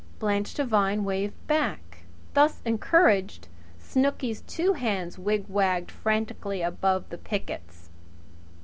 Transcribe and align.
Blanche 0.17 0.55
Devine 0.55 1.03
waved 1.03 1.35
back. 1.45 2.05
Thus 2.33 2.63
encouraged, 2.65 3.49
Snooky's 3.77 4.41
two 4.41 4.73
hands 4.73 5.19
wigwagged 5.19 5.91
frantically 5.91 6.63
above 6.63 7.07
the 7.09 7.19
pickets. 7.19 7.91